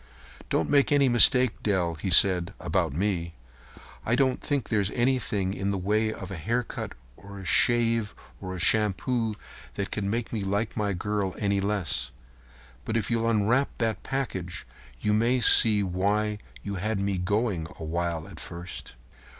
[0.49, 3.35] "Don't make any mistake, Dell," he said, "about me.
[4.03, 8.55] I don't think there's anything in the way of a haircut or a shave or
[8.55, 9.35] a shampoo
[9.75, 12.09] that could make me like my girl any less.
[12.83, 14.65] But if you'll unwrap that package
[15.01, 18.93] you may see why you had me going a while at first."